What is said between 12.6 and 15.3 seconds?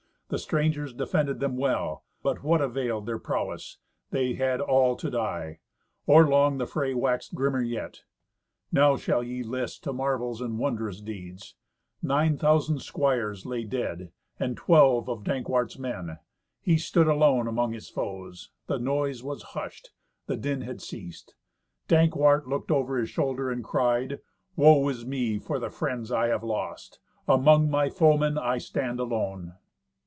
squires lay dead, and twelve of